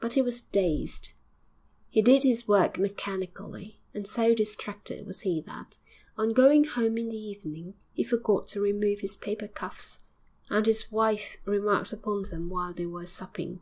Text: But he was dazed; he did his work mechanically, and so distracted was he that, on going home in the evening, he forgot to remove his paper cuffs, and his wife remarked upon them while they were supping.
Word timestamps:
But 0.00 0.14
he 0.14 0.22
was 0.22 0.40
dazed; 0.40 1.12
he 1.88 2.02
did 2.02 2.24
his 2.24 2.48
work 2.48 2.80
mechanically, 2.80 3.80
and 3.94 4.08
so 4.08 4.34
distracted 4.34 5.06
was 5.06 5.20
he 5.20 5.40
that, 5.42 5.78
on 6.18 6.32
going 6.32 6.64
home 6.64 6.98
in 6.98 7.10
the 7.10 7.16
evening, 7.16 7.74
he 7.92 8.02
forgot 8.02 8.48
to 8.48 8.60
remove 8.60 9.02
his 9.02 9.16
paper 9.16 9.46
cuffs, 9.46 10.00
and 10.50 10.66
his 10.66 10.90
wife 10.90 11.36
remarked 11.44 11.92
upon 11.92 12.22
them 12.22 12.48
while 12.50 12.74
they 12.74 12.86
were 12.86 13.06
supping. 13.06 13.60